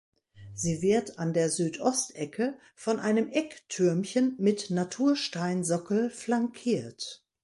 Sie 0.55 0.81
wird 0.81 1.19
an 1.19 1.31
der 1.31 1.51
Südostecke 1.51 2.57
von 2.73 2.99
einem 2.99 3.29
Ecktürmchen 3.29 4.33
mit 4.39 4.71
Natursteinsockel 4.71 6.09
flankiert. 6.09 7.23